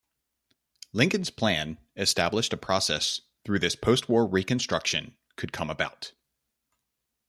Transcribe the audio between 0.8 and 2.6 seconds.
Lincoln's plan established a